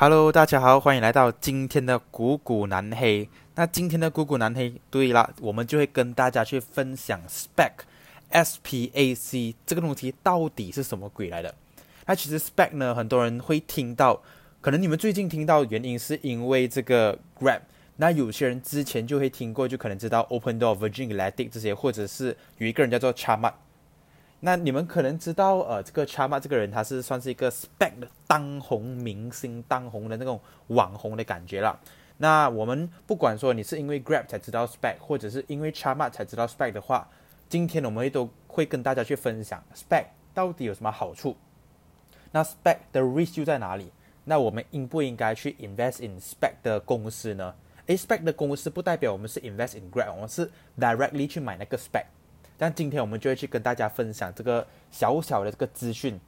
[0.00, 3.28] Hello，大家好，欢迎来到今天的股股南黑。
[3.56, 11.52] 那今天的股股南黑，对了，我们就会跟大家去分享 spec，s p a c 这个东西到底是什么鬼来的？
[12.06, 14.22] 那其实 spec 呢，很多人会听到，
[14.60, 17.62] 可能你们最近听到原因是因为这个 Grab，
[17.96, 23.52] 那有些人之前就会听过，就可能知道 Open Door、Virgin Galactic 这些，或者是有一个人叫做 Chama。
[24.40, 31.78] 那你们可能知道，呃，这个 Chama 这个人，他是算是一个 Spec 的当红明星、当红的那种网红的感觉了。
[32.18, 37.08] 那我们不管说你是因为 Grab 才知道 Spec，或者是因为 Chama 才知道 Spec 的话，
[37.48, 41.36] 今天我们会都会跟大家去分享 Spec 到底有什么好处。
[42.30, 43.90] 那 Spec 的 risk 就在哪里？
[44.24, 47.54] 那我们应不应该去 invest in Spec 的公司呢
[47.86, 52.04] ？SPAC 的公司不代表我们是 invest in Grab，我们是 directly 去买那个 Spec。
[52.58, 56.18] 但今天我们就会去跟大家分享这个小小的这个资讯。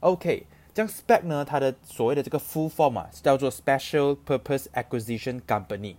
[0.00, 5.96] OK，这样 SPAC 呢，它的所谓的这个 full form 啊，是叫做 Special Purpose Acquisition Company。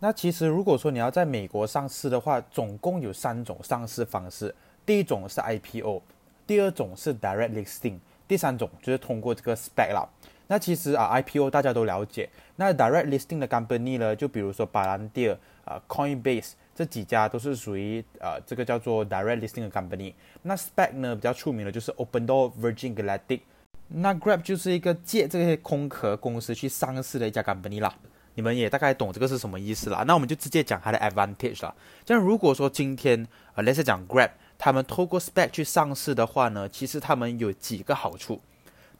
[0.00, 4.52] 那其实如果说你要在美国上市的话，总共有三种上市方式。
[4.84, 6.02] 第一种是 IPO，
[6.44, 10.08] 第二种是 Direct Listing，第三种就是通过这个 SPAC 啦。
[10.48, 12.28] 那其实啊，IPO 大家都了解。
[12.56, 16.52] 那 Direct Listing 的 company 呢，就比如说巴兰蒂尔啊、Coinbase。
[16.76, 20.12] 这几家都是属于呃这个叫做 direct listing 的 company。
[20.42, 23.40] 那 Spec 呢比较出名的就是 Open Door、Virgin Galactic。
[23.88, 27.94] 那 Grab 就是一个借这些空壳公司去上市的一家 company 啦。
[28.34, 30.04] 你们也大概懂这个是什么意思啦。
[30.06, 31.74] 那我们就直接讲它的 advantage 啦。
[32.04, 38.42] 像如果说今天呃类似讲 Grab，他们透过 Spec 去上市的话呢，其实他们有几个好处。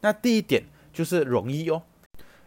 [0.01, 1.83] 那第一点就是容易哦。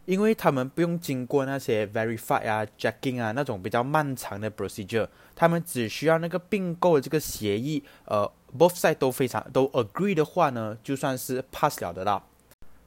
[0.10, 12.24] 因为他们不用经过那些 verify 啊、checking 啊那种比较漫长的 procedure，他们只需要那个并购的这个协议，呃，both side 都非常都 agree 的话呢，就算是 pass 了的啦。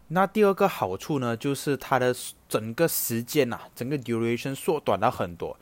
[0.08, 2.12] 那第二个好处呢，就是它的
[2.48, 5.56] 整个时间呐，整个 duration 缩短了很多。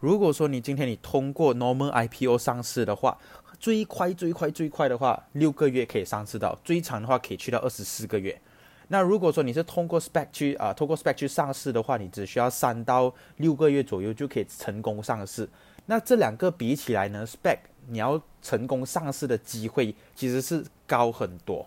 [0.00, 3.16] 如果说你今天你通过 normal IPO 上市的话，
[3.60, 8.40] 最快最快最快的话，六个月可以上市到，最长的话可以去到二十四个月。
[8.88, 15.48] 那如果说你是通过 spec 去啊，通过 spec 去上市的话，你只需要三到六个月左右就可以成功上市。
[15.86, 17.58] 那这两个比起来呢，spec
[17.88, 21.66] 你要成功上市的机会其实是高很多，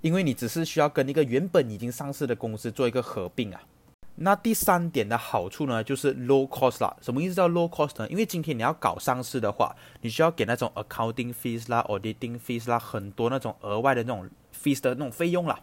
[0.00, 3.62] 因为你只是需要跟一个原本已经上市的公司做一个合并啊。
[4.20, 6.96] 那第三点的好处呢，就是 low cost 啦。
[7.00, 8.08] 什么意思叫 low cost 呢？
[8.08, 15.58] 因为今天你要搞上市的话，你需要给那种 accounting fees 啦、auditing fees 啦，很多那种额外的那种 fees 的那种费用啦。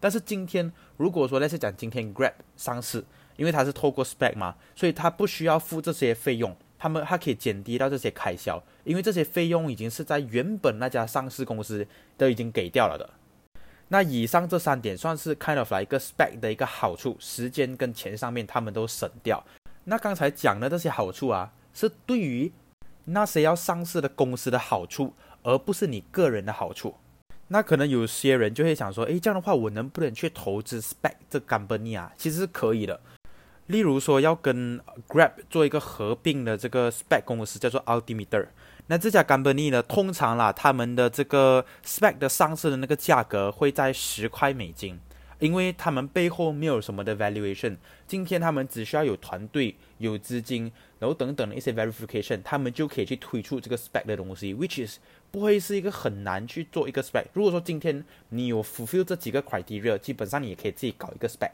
[0.00, 3.04] 但是今天，如果说那是讲今天 Grab 上市，
[3.36, 13.08] 因为它是透过 SPAC 嘛，所以它不需要付这些费用，他们它可以减低到这些开销，因为这些费用已经是在原本那家上市公司都已经给掉了的。
[13.88, 19.42] 那以上这三点算是 kind of 来一个 SPAC 的一个好处，时间跟钱上面他们都省掉。
[19.84, 22.52] 那刚才讲的这些好处啊，是对于
[23.06, 26.94] 那些要上市的公司的好处，而不是你个人的好处。
[27.48, 32.12] 那可能有些人就会想说，诶，这样的话我能不能去投资 Spec 这 company 啊？
[32.16, 33.00] 其实是可以的。
[33.66, 38.46] 例如说要跟 Grab 做一个合并的这个 Spec 公司叫做 Altimeter。
[38.86, 44.98] 那这家 company 呢，通常啦，他们的这个 Spec 的上市的那个价格会在十块美金。
[45.38, 47.76] 因为他们背后没有什么的 valuation，
[48.06, 54.98] 今天他们只需要有团队、有资金，然后等等的一些 verification，他们就可以去推出这个 spec 的东西，which is
[55.30, 57.24] 不会是一个很难去做一个 spec。
[57.32, 61.50] 如果说今天你有 fulfill 这几个 criteria，基本上你也可以自己搞一个 spec。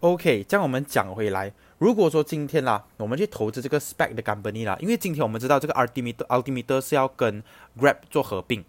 [0.00, 7.42] OK，这样我们讲回来，如果说今天啦，我们去投资这个 spec 的 company 啦，因为今天我们知道这个 Altimeter Altimeter 是要跟
[7.78, 8.64] Grab 做合并，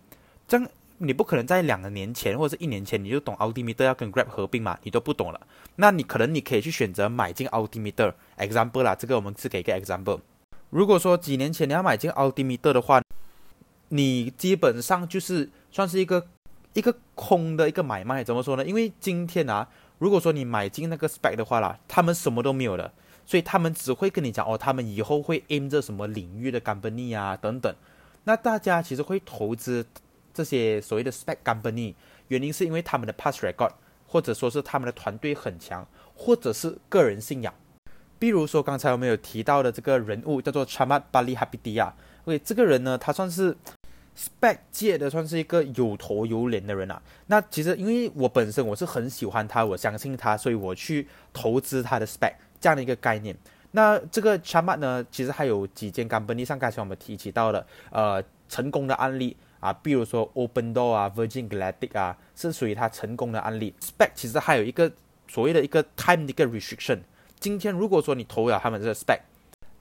[0.47, 0.67] 这样。
[1.01, 4.77] 你不可能在两个年前或者是一年前你就懂 Altimeter 要跟 Grab 合并嘛？
[4.83, 5.39] 你都不懂了。
[5.77, 10.19] 那你可能你可以去选择买进 Altimeter example 啦，这个我们是给一个 example。
[10.69, 13.01] 如果说几年前你要买进奥迪 mi 的话，
[13.87, 16.27] 你基本上就是算是一个
[16.73, 18.21] 一个空的一个买卖。
[18.21, 18.65] 怎么说呢？
[18.65, 22.91] 因为今天啊，如果说你买进那个 spec 的话啦，他们什么都没有了，
[23.25, 27.73] 所以他们只会跟你讲哦，他们以后会 aim 着什么领域的 company 啊等等。
[28.25, 29.85] 那大家其实会投资。
[30.33, 31.93] 这些所谓的 spec company，
[32.27, 33.71] 原因是因为他们的 past record，
[34.07, 37.53] 或者说是他们的团队很强，或者是个人信仰。
[38.17, 41.93] 比如说刚才我们有提到的这个人物叫做 Chamat Bali Habidia。
[42.25, 43.55] OK，这个人呢，他算是
[44.17, 47.01] spec 界的算是一个有头有脸的人啊。
[47.27, 53.33] 那其实因为我本身我是很喜欢他，我相信他，所以我去投资他的 spec 这样的一个概念。
[53.71, 59.37] 那这个 Chamat 呢，其实还有几间 company 上刚才我们提起到的，呃，成功的案例。
[59.59, 63.73] 啊，比如说 Open Door 啊，Virgin Galactic 啊，是属于它成功的案例。
[63.81, 64.91] Spec 其实还有一个
[65.27, 66.99] 所谓的一个 time 的一个 restriction。
[67.39, 69.19] 今天如果说你投了他们这个 spec，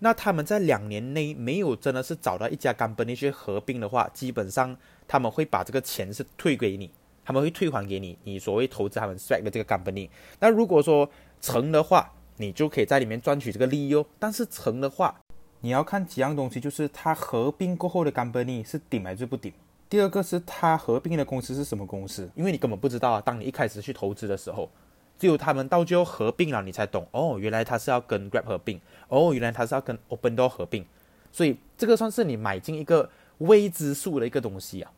[0.00, 4.76] 那他们在两年内没有真的是找到一家 company 去合并的话，基本上
[5.08, 6.90] 他们会把这个钱是退给你，
[7.24, 10.08] 他们会退还给你，你所谓投资他们 spec 的这个 company。
[10.38, 11.10] 那如果说
[11.40, 14.06] 成的话，你就可以在里面赚取这个利益哦。
[14.20, 15.20] 但是成的话，
[15.62, 19.52] 你要看几样东西，就是它合并过后的 company 是顶还是不顶。
[19.88, 23.20] 第二个是它合并的公司是什么公司，因为你根本不知道啊。
[23.20, 24.70] 当你一开始去投资的时候，
[25.19, 30.85] 只有他们到最后合并了，你才懂哦，原来他是要跟 Grab 合并，哦，原来他是要跟 Open Door 合并。
[31.32, 33.08] 所以这个算是你买进一个
[33.38, 34.93] 未知数的一个东西啊。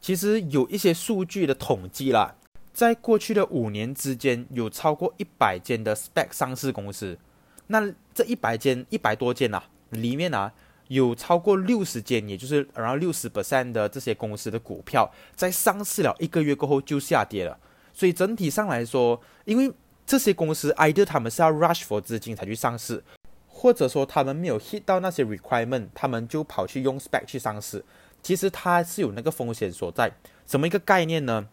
[0.00, 2.34] 其实有一些数据的统计啦，
[2.72, 7.18] 在过去的五年之间，有超过一百间的 Spec 上市公司。
[7.66, 10.52] 那这一百间一百多间啊，里面啊。
[10.94, 17.58] 有超过六十间，也就是然后六十 percent 的这些公司的股票，在上市了一个月过后就下跌了。
[17.94, 19.72] 所以整体上来说，因为
[20.06, 23.02] 这些公司 either 他们是要 rush for 资金才去上市，
[23.46, 27.84] 或者说他们没有 hit 到那些 requirement，他们就跑去用 spec 去上市。
[28.22, 30.12] 其实它是有那个风险所在。
[30.46, 31.48] 什么一个概念呢？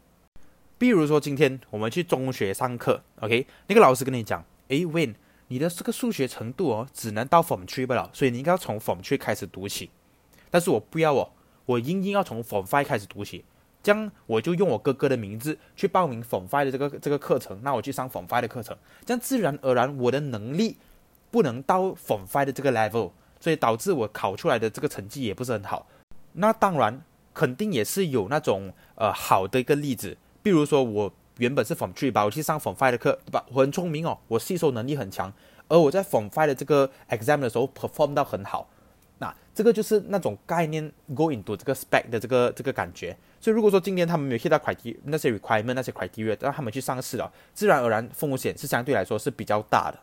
[0.77, 5.15] 比如说今天我们去中学上课，OK，那个老师跟你讲，诶 w i n
[5.50, 9.90] 你的这个数学程度哦，只能到 Form Three 不了，所以你应该要从 Form Three 开始读起。
[10.51, 11.31] 但是我不要哦，
[11.66, 13.44] 我硬硬要从 Form Five 开始读起。
[13.81, 20.78] 这样我就用我哥哥的名字去报名 Form Five 的这个这个课程，那我去上 Form Five 的课程，这样自然而然我的能力
[21.31, 25.88] 不能到 Form Five 的这个 level，所以导致我考出来的这个成绩也不是很好。
[26.34, 27.01] 那当然
[27.34, 31.13] 肯定也是有那种呃好的一个例子，比如说我。
[31.39, 33.45] 原本是 Form Three 吧，我去上 Form Five 的课，对吧？
[33.51, 35.33] 我很聪明哦，我吸收能力很强，
[35.69, 38.69] 而我在 Form Five 的这个 exam 的时候 perform 到很好，
[39.19, 43.18] 那这个就是那种概念 go into 这个 spec 的这个这个感觉。
[43.39, 49.97] 所以如果说今天他们没有 hit 到 criteria 那些 requirement 那些 criteria，让他们去上市了，自然而然风险是相对来说是比较大的。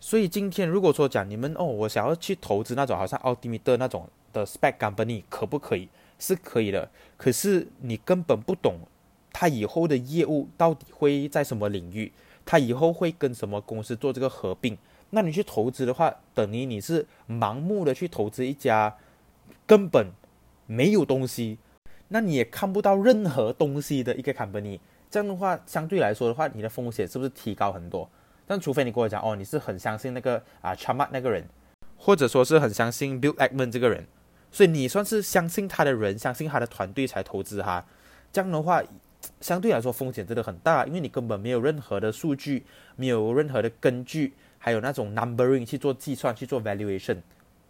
[0.00, 5.90] 所以今天如果说讲你们哦，我想要去投资那种好像 Ultimate 那种的 spec company，可不可以？
[6.18, 8.78] 是可以的，可是你根本不懂。
[9.40, 12.12] 他以后的业务到底会在什么领域？
[12.44, 14.76] 他以后会跟什么公司做这个合并？
[15.08, 18.94] 那你去投资的话，等于你是盲目的去投资一家
[19.66, 20.08] 根本
[20.66, 21.56] 没有东西，
[22.08, 24.78] 那你也看不到任何东西的一个 company。
[25.08, 28.06] 这样的话，相对来说的话，你的风险是不是提高很多？
[28.46, 31.42] 但除非你跟我讲哦，你是很相信那个啊 c h a m a 那个人，
[31.96, 34.06] 或者说是很相信 Bill Ackman 这个人，
[34.52, 37.86] 所以你算是相信他的人，相信他的团队才投资哈。
[38.30, 38.82] 这样的话。
[39.40, 42.64] 相对来说风险真的很大，因为你根本没有任何的数据，
[42.96, 47.16] 没有任何的根据，还有那种 numbering 去做计算、去做 valuation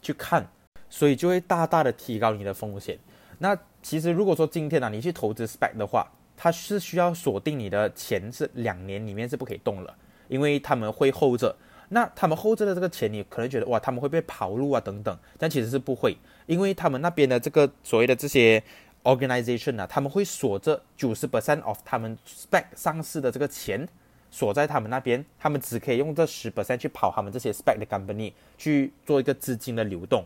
[0.02, 0.44] 去看，
[0.88, 2.98] 所以就会大大的提高你的风险。
[3.38, 9.94] 那其实如果说今天呢，你去投资 spec 的话，它是需要锁定你的钱是两年里面是不可以动了，
[10.26, 11.54] 因为他们会 hold 着。
[11.90, 18.60] 那他们 hold 着的这个钱，你可能觉得哇，他们会被跑路啊等等，但其实是不会，因为他们那边的这个所谓的这些。
[19.02, 23.88] Organization 呢，他们会锁着九十 percent of 他们 spec 上市的这个钱
[24.30, 30.22] 锁在他们那边，他们只可以用这十 percent 去跑他们这些 spec 的 company 去做一个资金的流动。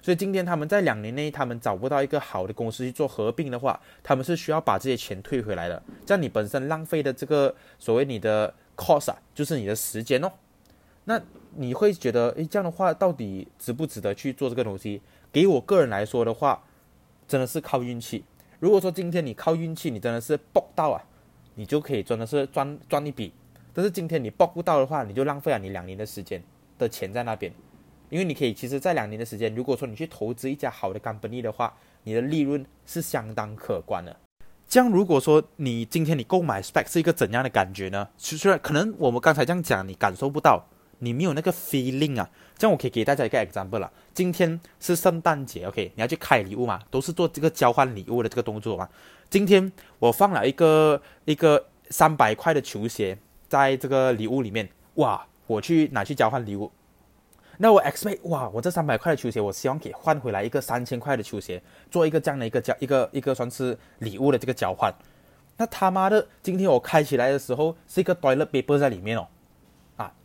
[0.00, 5.82] 所以今天他们在两年内他们找不到一个好的公司去做合并的话，他们是需要把这些钱退回来的。
[6.06, 10.32] 这样你本身浪费的这个所谓你的 cost 啊，就是你的时间哦。
[11.04, 11.20] 那
[11.56, 15.02] 你会觉得，诶，这样的话到底值不值得去做这个东西？
[15.30, 16.62] 给我个人来说的话。
[17.26, 18.24] 真的是靠运气。
[18.60, 21.02] 如果说今天你靠运气，你真的是搏到啊，
[21.54, 23.32] 你就可以真的是赚赚一笔。
[23.72, 26.42] 但是今天你搏不到的话，你就浪费了你两年的时间
[26.78, 27.52] 的钱在那边。
[28.10, 34.14] 因为你可以，其实，在两年的时间，如果说你去投资一家好的 company 的话，你的利润是相当可观的。
[34.68, 38.08] 这样，如果说你今天你购买 spec 是一个怎样的感觉呢？
[38.16, 40.64] 虽然可能我们刚才这样讲，你感受不到。
[41.04, 43.92] 你没有那个 feeling 啊，这样我可以给大家一个 example 了。
[44.14, 48.88] 今天是圣诞节，OK，你要去开礼物嘛，都是做这个交换礼物的这个动作嘛。
[49.28, 53.18] 今天我放了一个一个三百块的球鞋
[53.48, 56.72] 在这个礼物里面，哇，我去拿去交换礼物。
[57.58, 64.92] 那我 expect 哇，我这三百块的球鞋，我希望可以换回来一个三千块的球鞋，做一个这样的一个交一个一个算是礼物的这个交换。
[65.56, 69.28] 那他妈的，今天我开起来的时候是一个 toilet paper 在里面哦。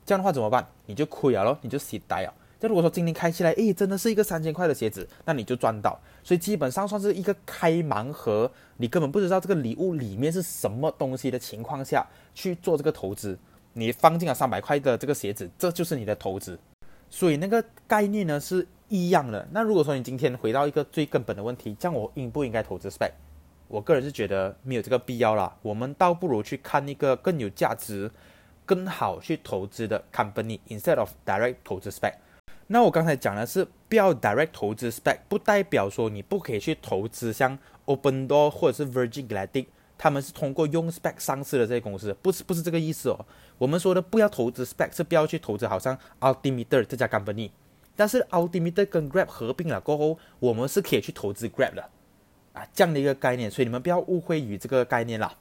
[0.09, 0.67] 这样的话怎么办？
[0.87, 2.33] 你就亏了咯，你就死呆了。
[2.59, 5.99] 那如果说今天开起来，诶，真的是一个三千块的鞋子，那你就赚到。
[6.23, 13.37] 所以基本上算是一个开盲盒，你根本不知道这个礼物里面是什么东西的情况下去做这个投资。
[13.73, 16.57] 你放进了三百块的这个鞋子，这就是你的投资。
[17.11, 19.47] 所以那个概念呢是一样的。
[19.51, 23.11] 那如果说你今天回到一个最根本的问题，这样我应不应该投资 spec？
[23.67, 25.55] 我个人是觉得没有这个必要啦。
[25.61, 28.09] 我们倒不如去看一个更有价值。
[28.69, 32.13] 更好去投资的 company instead of direct 投资 spec。
[32.67, 39.65] 那我刚才讲的是不要 direct 投资 spec，不代表说你不可以去投资像 Open Door 或者是 Virgin Galactic，
[39.97, 43.25] 他们是通过用 spec 上市的这些公司，不是不是这个意思哦。
[43.57, 47.49] 我们说的不要投资 spec 是不要去投资好像 Altimeter 这家 company，
[47.95, 51.89] 但是 Altimeter 跟 Grab 合并了过后，我们是可以去投资 Grab 的
[52.53, 55.33] 啊，这样的一个概念，所以你们不要误会于这个概念啦。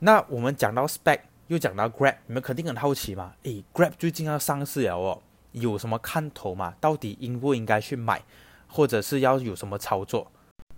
[0.00, 3.34] 那我们讲到 spec，又讲到 Grab，你们肯定很好奇嘛？
[3.42, 5.20] 诶，Grab 最近要上市了哦。
[5.50, 6.76] 有什么看头嘛？
[6.80, 8.22] 到底应不应该去买，
[8.68, 10.30] 或者是要有什么操作？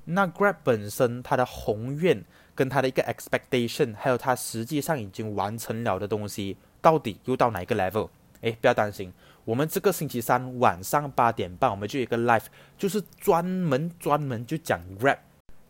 [0.07, 2.25] 那 Grab 本身它的宏愿
[2.55, 8.09] 跟它的一个 expectation，还有它实际上已经完成了的东西，到底又到哪一个 level？
[8.41, 9.13] 哎，不要担心，
[9.45, 12.47] 我们这个星期三晚上八点半，我们就有一个 live，
[12.79, 15.19] 就是专门专门就讲 Grab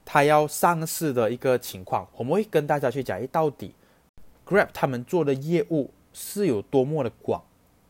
[0.05, 3.75] 它要上市的一个情况，我们会跟大家去讲，哎，到底
[4.47, 7.43] Grab 他们做的业务是有多么的广。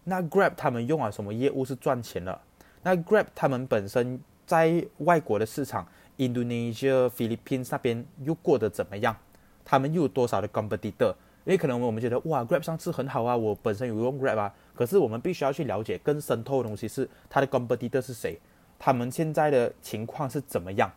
[0.04, 2.40] 那 Grab 他们用了什么业务是赚钱的？
[2.82, 5.86] 那 Grab 他们本身在外国的市场
[6.18, 9.16] ，Indonesia、Philippines 那边又过得怎么样？
[9.64, 11.14] 他们又有多少的 competitor？
[11.44, 18.38] 因为可能我们觉得哇，Grab 上次很好啊，我本身有用 Grab 啊，可是我们必须要去了解更深透的东西是它的 competitor 是谁？
[18.78, 20.90] 他们现在的情况是怎么样？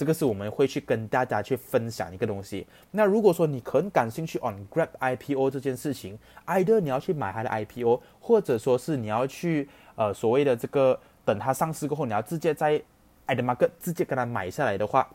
[0.00, 2.66] 这个是我们会去跟大家去分享一个东西。
[2.90, 12.82] 那如果说你很感兴趣 on Grab IPO 这件事情，either 你要去买它的 IPO，或者说是你要去呃所谓的这个等它上市过后，你要直接在
[13.26, 15.06] a d m a r k 直接跟它买下来的话，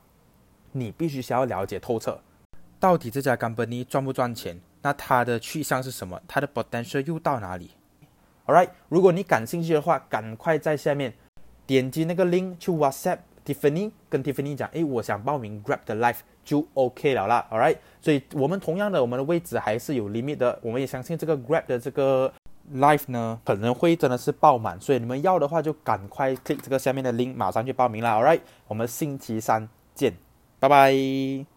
[0.73, 2.19] 你必须先要了解透彻，
[2.79, 4.61] 到底这家 company 赚不赚钱？
[4.83, 6.21] 那它的去向是什么？
[6.27, 7.71] 它的 potential 又到哪里
[8.45, 11.15] ？All right，如果你感兴趣的话，赶快在下面
[11.65, 13.17] 点击那个 link 去 WhatsApp。
[13.45, 22.33] Tiffany 跟 Tiffany 讲，诶，我想报名 Grab 的 Life 就 OK 了啦，All right，所以我们同样的，我们的位置还是有 limit 的，我们也相信这个 Grab 的这个
[22.73, 30.13] Life 呢，可能会真的是爆满，所以你们要的话就赶快 click 这个下面的 link，马上去报名啦，All right，我们星期三见，
[30.59, 31.54] 拜拜。